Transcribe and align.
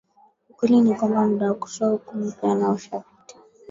ukweli 0.51 0.77
ni 0.81 0.95
kwamba 0.95 1.27
muda 1.27 1.45
wa 1.47 1.53
kutoa 1.55 1.89
hukumu 1.89 2.31
pia 2.41 2.55
nayo 2.55 2.73
ushapita 2.73 3.35